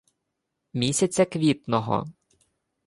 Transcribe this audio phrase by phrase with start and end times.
[0.73, 2.05] Місяця квітного